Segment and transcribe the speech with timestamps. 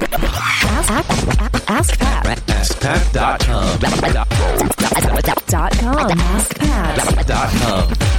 [0.00, 1.57] Ask, ask Pat.
[2.78, 3.80] AskPat.com.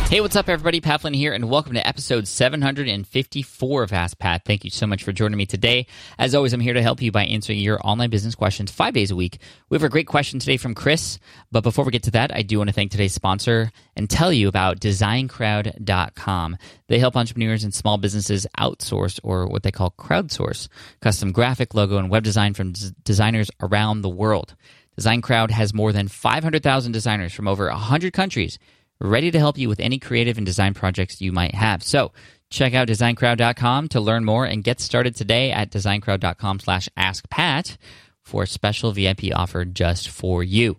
[0.09, 0.81] Hey, what's up, everybody?
[0.81, 4.43] Pat here, and welcome to episode 754 of Ask Pat.
[4.43, 5.85] Thank you so much for joining me today.
[6.17, 9.11] As always, I'm here to help you by answering your online business questions five days
[9.11, 9.37] a week.
[9.69, 11.19] We have a great question today from Chris,
[11.51, 14.33] but before we get to that, I do want to thank today's sponsor and tell
[14.33, 16.57] you about DesignCrowd.com.
[16.87, 20.67] They help entrepreneurs and small businesses outsource or what they call crowdsource
[21.01, 24.55] custom graphic, logo, and web design from des- designers around the world.
[24.95, 28.59] Design Crowd has more than 500,000 designers from over 100 countries
[28.99, 31.83] ready to help you with any creative and design projects you might have.
[31.83, 32.11] So
[32.49, 37.77] check out designcrowd.com to learn more and get started today at designcrowd.com slash askpat
[38.23, 40.77] for a special VIP offer just for you.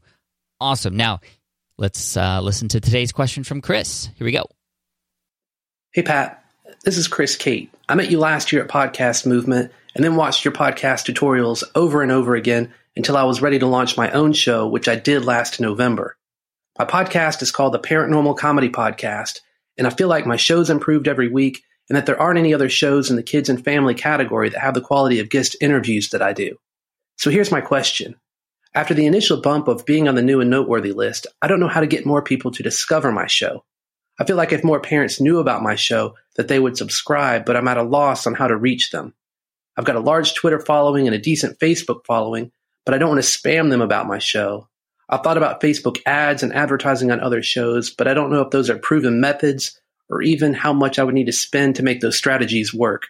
[0.61, 0.97] Awesome.
[0.97, 1.21] Now,
[1.79, 4.11] let's uh, listen to today's question from Chris.
[4.17, 4.45] Here we go.
[5.93, 6.45] Hey, Pat.
[6.85, 7.71] This is Chris Kate.
[7.89, 12.03] I met you last year at Podcast Movement and then watched your podcast tutorials over
[12.03, 15.25] and over again until I was ready to launch my own show, which I did
[15.25, 16.17] last November.
[16.79, 19.41] My podcast is called the Parentnormal Comedy Podcast,
[19.77, 22.69] and I feel like my show's improved every week and that there aren't any other
[22.69, 26.23] shows in the kids and family category that have the quality of guest interviews that
[26.23, 26.57] I do.
[27.19, 28.17] So here's my question.
[28.75, 31.69] After the initial bump of being on the new and noteworthy list, I don't know
[31.69, 33.65] how to get more people to discover my show.
[34.21, 37.57] I feel like if more parents knew about my show, that they would subscribe, but
[37.57, 39.15] I'm at a loss on how to reach them.
[39.79, 42.53] I've got a large Twitter following and a decent Facebook following,
[42.85, 44.69] but I don't want to spam them about my show.
[45.09, 48.51] I've thought about Facebook ads and advertising on other shows, but I don't know if
[48.51, 52.01] those are proven methods or even how much I would need to spend to make
[52.01, 53.07] those strategies work.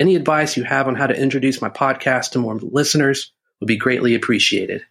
[0.00, 3.76] Any advice you have on how to introduce my podcast to more listeners would be
[3.76, 4.82] greatly appreciated.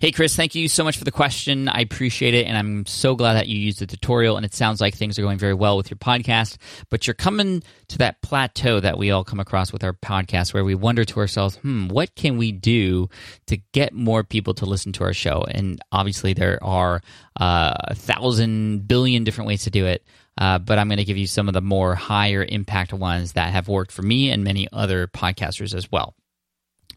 [0.00, 1.68] Hey, Chris, thank you so much for the question.
[1.68, 2.46] I appreciate it.
[2.46, 4.38] And I'm so glad that you used the tutorial.
[4.38, 6.56] And it sounds like things are going very well with your podcast.
[6.88, 10.64] But you're coming to that plateau that we all come across with our podcast where
[10.64, 13.10] we wonder to ourselves, hmm, what can we do
[13.48, 15.44] to get more people to listen to our show?
[15.50, 17.02] And obviously, there are
[17.38, 20.02] uh, a thousand billion different ways to do it.
[20.38, 23.52] Uh, but I'm going to give you some of the more higher impact ones that
[23.52, 26.14] have worked for me and many other podcasters as well.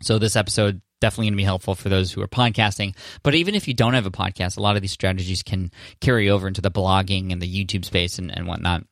[0.02, 2.96] So this episode definitely going to be helpful for those who are podcasting.
[3.24, 5.69] But even if you don't have a podcast, a lot of these strategies can
[6.00, 8.86] carry over into the blogging and the YouTube space and, and whatnot.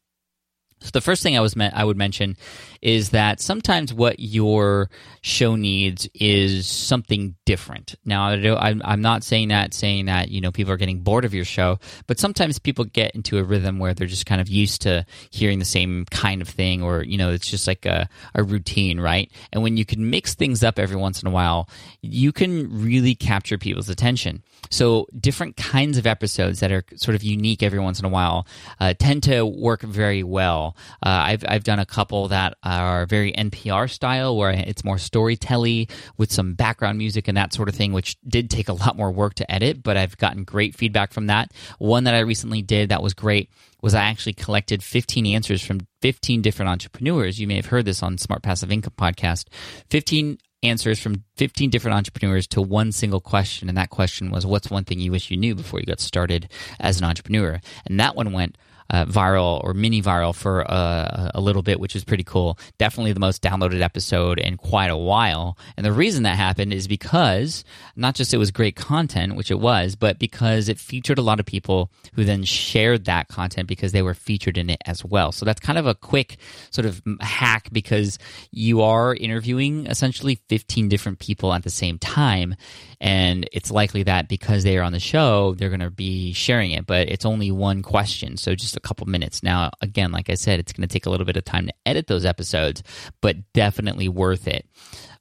[0.82, 2.38] So the first thing I was I would mention
[2.82, 4.90] is that sometimes what your
[5.22, 7.96] show needs is something different.
[8.04, 11.34] Now I'm I'm not saying that saying that you know people are getting bored of
[11.34, 14.82] your show, but sometimes people get into a rhythm where they're just kind of used
[14.82, 18.44] to hearing the same kind of thing, or you know it's just like a, a
[18.44, 19.32] routine, right?
[19.54, 21.70] And when you can mix things up every once in a while,
[22.02, 24.42] you can really capture people's attention.
[24.70, 28.48] So different kinds of episodes that are sort of unique every once in a while
[28.80, 30.76] uh, tend to work very well.
[31.04, 35.90] Uh, I've I've done a couple that are very NPR style, where it's more storytelly
[36.18, 39.12] with some background music and that sort of thing, which did take a lot more
[39.12, 41.52] work to edit, but I've gotten great feedback from that.
[41.80, 43.50] One that I recently did that was great
[43.82, 47.40] was I actually collected 15 answers from 15 different entrepreneurs.
[47.40, 49.46] You may have heard this on Smart Passive Income podcast.
[49.90, 53.70] 15 answers from 15 different entrepreneurs to one single question.
[53.70, 56.50] And that question was, What's one thing you wish you knew before you got started
[56.80, 57.60] as an entrepreneur?
[57.86, 58.58] And that one went
[58.92, 62.60] uh, viral or mini viral for uh, a little bit, which is pretty cool.
[62.78, 65.58] Definitely the most downloaded episode in quite a while.
[65.78, 67.64] And the reason that happened is because
[67.96, 71.40] not just it was great content, which it was, but because it featured a lot
[71.40, 75.32] of people who then shared that content because they were featured in it as well.
[75.32, 76.38] So that's kind of a quick
[76.70, 78.20] sort of hack because
[78.52, 82.56] you are interviewing essentially 15 different people at the same time.
[83.00, 86.72] And it's likely that because they are on the show, they're going to be sharing
[86.72, 88.38] it, but it's only one question.
[88.38, 89.44] So just a couple minutes.
[89.44, 91.74] Now, again, like I said, it's going to take a little bit of time to
[91.86, 92.84] edit those episodes,
[93.22, 94.66] but definitely worth it.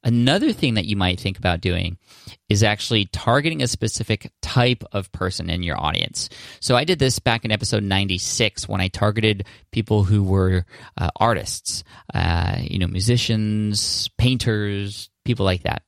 [0.02, 1.98] Another thing that you might think about doing
[2.48, 6.30] is actually targeting a specific type of person in your audience.
[6.60, 10.64] So I did this back in episode 96 when I targeted people who were
[10.96, 11.84] uh, artists,
[12.14, 15.82] uh, you know, musicians, painters, people like that,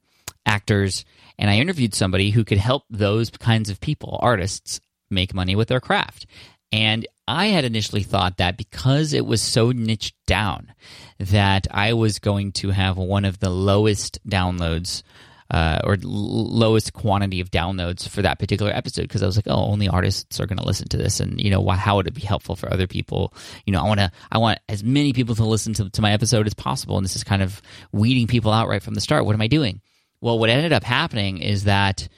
[0.44, 1.06] actors.
[1.38, 4.80] And I interviewed somebody who could help those kinds of people, artists,
[5.10, 6.26] make money with their craft.
[6.72, 10.72] And I had initially thought that because it was so niched down,
[11.18, 15.02] that I was going to have one of the lowest downloads
[15.50, 19.46] uh, or l- lowest quantity of downloads for that particular episode because I was like,
[19.48, 22.06] oh, only artists are going to listen to this, and you know, why, how would
[22.06, 23.34] it be helpful for other people?
[23.66, 26.12] You know, I want to, I want as many people to listen to, to my
[26.12, 27.60] episode as possible, and this is kind of
[27.92, 29.26] weeding people out right from the start.
[29.26, 29.82] What am I doing?
[30.22, 32.08] Well, what ended up happening is that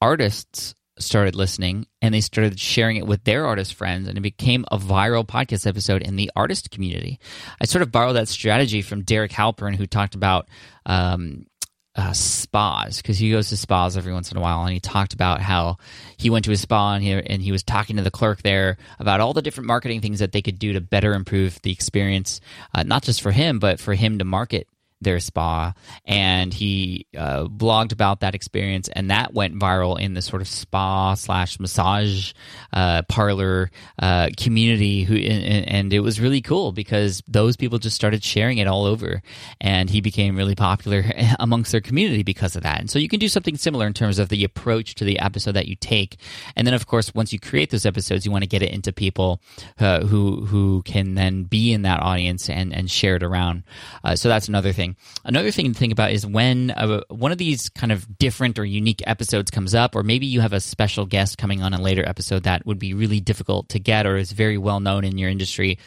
[0.00, 4.64] artists started listening and they started sharing it with their artist friends and it became
[4.70, 7.18] a viral podcast episode in the artist community.
[7.60, 10.48] I sort of borrowed that strategy from Derek Halpern, who talked about
[10.86, 11.46] um,
[11.96, 15.14] uh, spas because he goes to spas every once in a while, and he talked
[15.14, 15.76] about how
[16.16, 18.76] he went to a spa and he, and he was talking to the clerk there
[18.98, 22.40] about all the different marketing things that they could do to better improve the experience,
[22.74, 24.68] uh, not just for him, but for him to market
[25.04, 25.72] their spa
[26.04, 30.48] and he uh, blogged about that experience and that went viral in the sort of
[30.48, 32.32] spa slash massage
[32.72, 37.94] uh, parlor uh, community who and, and, it was really cool because those people just
[37.94, 39.22] started sharing it all over
[39.60, 41.04] and he became really popular
[41.38, 42.80] amongst their community because of that.
[42.80, 45.52] And so you can do something similar in terms of the approach to the episode
[45.52, 46.16] that you take.
[46.56, 48.92] And then of course once you create those episodes you want to get it into
[48.92, 49.40] people
[49.78, 53.62] uh, who who can then be in that audience and and share it around.
[54.02, 54.93] Uh, so that's another thing
[55.24, 58.64] Another thing to think about is when a, one of these kind of different or
[58.64, 62.06] unique episodes comes up, or maybe you have a special guest coming on a later
[62.06, 65.30] episode that would be really difficult to get or is very well known in your
[65.30, 65.78] industry.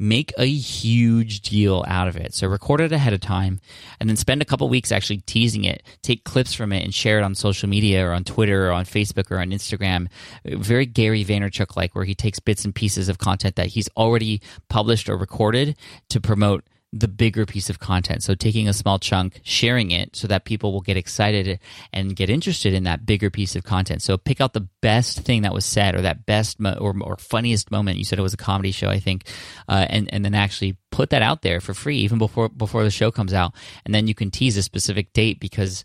[0.00, 2.32] Make a huge deal out of it.
[2.32, 3.58] So record it ahead of time
[3.98, 5.82] and then spend a couple weeks actually teasing it.
[6.02, 8.84] Take clips from it and share it on social media or on Twitter or on
[8.84, 10.06] Facebook or on Instagram.
[10.44, 14.40] Very Gary Vaynerchuk like, where he takes bits and pieces of content that he's already
[14.68, 15.76] published or recorded
[16.10, 18.22] to promote the bigger piece of content.
[18.22, 21.60] So taking a small chunk, sharing it so that people will get excited
[21.92, 24.00] and get interested in that bigger piece of content.
[24.00, 27.16] So pick out the best thing that was said or that best mo- or, or
[27.16, 27.98] funniest moment.
[27.98, 29.26] You said it was a comedy show, I think,
[29.68, 32.90] uh, and and then actually put that out there for free even before before the
[32.90, 33.54] show comes out,
[33.84, 35.84] and then you can tease a specific date because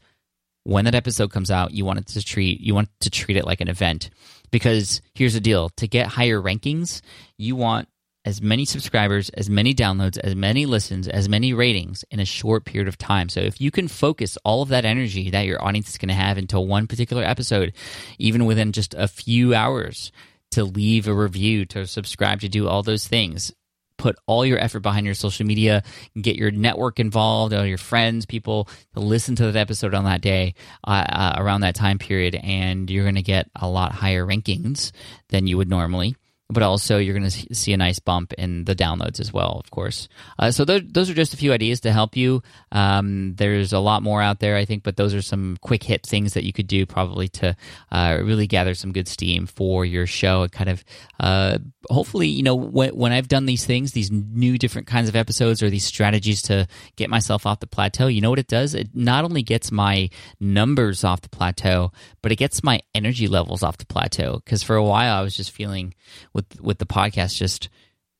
[0.64, 3.46] when that episode comes out, you want it to treat you want to treat it
[3.46, 4.10] like an event
[4.52, 7.02] because here's the deal: to get higher rankings,
[7.38, 7.90] you want
[8.26, 12.66] as many subscribers, as many downloads, as many listens, as many ratings in a short
[12.66, 13.30] period of time.
[13.30, 16.16] So if you can focus all of that energy that your audience is going to
[16.16, 17.74] have into one particular episode,
[18.18, 20.12] even within just a few hours,
[20.52, 23.52] to leave a review, to subscribe, to do all those things,
[23.98, 25.84] put all your effort behind your social media,
[26.20, 30.22] get your network involved, all your friends, people to listen to that episode on that
[30.22, 30.54] day,
[30.86, 34.92] uh, uh, around that time period, and you're going to get a lot higher rankings
[35.30, 36.16] than you would normally
[36.50, 39.72] but also you're going to see a nice bump in the downloads as well, of
[39.72, 40.08] course.
[40.38, 42.44] Uh, so those, those are just a few ideas to help you.
[42.72, 46.06] Um, there's a lot more out there, I think, but those are some quick hit
[46.06, 47.56] things that you could do probably to
[47.92, 50.44] uh, really gather some good steam for your show.
[50.44, 50.84] And kind of,
[51.20, 51.58] uh,
[51.90, 55.64] hopefully, you know, when, when I've done these things, these new different kinds of episodes
[55.64, 56.68] or these strategies to
[56.98, 58.76] get myself off the plateau, you know what it does?
[58.76, 60.10] It not only gets my
[60.40, 61.92] numbers off the plateau,
[62.22, 64.42] but it gets my energy levels off the plateau.
[64.44, 65.94] Because for a while, I was just feeling
[66.34, 67.70] with with with the podcast just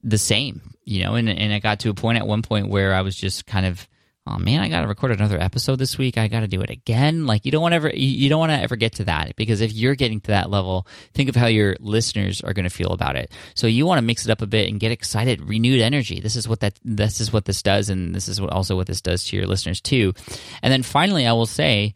[0.04, 1.16] the same, you know.
[1.16, 3.66] And and I got to a point at one point where I was just kind
[3.66, 3.88] of,
[4.28, 6.18] oh man, I got to record another episode this week.
[6.18, 7.26] I got to do it again.
[7.26, 9.74] Like you don't want ever you don't want to ever get to that because if
[9.74, 13.16] you're getting to that level, think of how your listeners are going to feel about
[13.16, 13.32] it.
[13.56, 16.20] So you want to mix it up a bit and get excited, renewed energy.
[16.20, 18.88] This is what that this is what this does, and this is what also what
[18.88, 20.14] this does to your listeners too.
[20.62, 21.94] And then finally, I will say,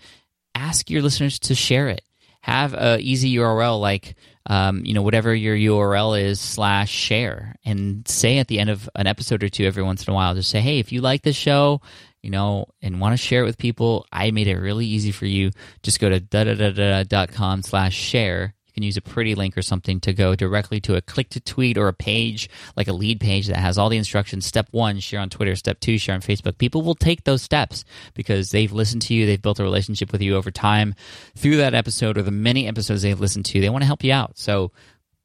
[0.56, 2.02] ask your listeners to share it.
[2.42, 4.16] Have a easy URL like
[4.48, 8.90] um, you know, whatever your URL is slash share and say at the end of
[8.96, 11.22] an episode or two every once in a while, just say, hey, if you like
[11.22, 11.82] this show,
[12.24, 15.26] you know, and want to share it with people, I made it really easy for
[15.26, 15.52] you.
[15.84, 19.34] Just go to da da da da dot com slash share can use a pretty
[19.34, 22.88] link or something to go directly to a click to tweet or a page, like
[22.88, 24.46] a lead page that has all the instructions.
[24.46, 25.56] Step one, share on Twitter.
[25.56, 26.60] Step two, share on Facebook.
[26.60, 27.84] People will take those steps
[28.14, 30.94] because they've listened to you, they've built a relationship with you over time
[31.36, 33.60] through that episode or the many episodes they've listened to.
[33.60, 34.38] They want to help you out.
[34.38, 34.72] So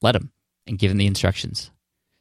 [0.00, 0.32] let them
[0.66, 1.71] and give them the instructions.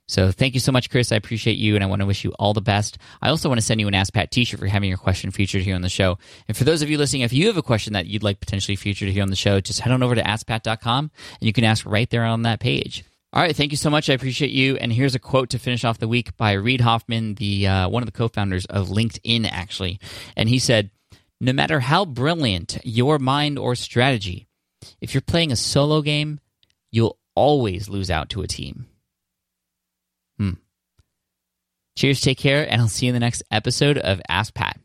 [0.08, 1.12] So thank you so much, Chris.
[1.12, 2.98] I appreciate you, and I want to wish you all the best.
[3.22, 5.62] I also want to send you an Ask Pat T-shirt for having your question featured
[5.62, 6.18] here on the show.
[6.50, 8.76] And for those of you listening, if you have a question that you'd like potentially
[8.76, 11.86] featured here on the show, just head on over to AskPat.com, and you can ask
[11.86, 13.06] right there on that page.
[13.34, 14.10] All right, thank you so much.
[14.10, 14.76] I appreciate you.
[14.76, 18.04] And here's a quote to finish off the week by Reid Hoffman, the uh, one
[18.04, 20.02] of the co-founders of LinkedIn, actually.
[20.36, 20.92] And he said,
[21.40, 24.50] "No matter how brilliant your mind or strategy,
[25.00, 26.42] if you're playing a solo game,
[26.92, 28.88] you'll always lose out to a team."
[30.42, 30.54] Hmm.
[31.96, 34.80] Cheers, take care, and I'll see you in the next episode of Ask Pat.